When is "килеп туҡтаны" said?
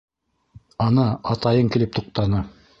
1.77-2.45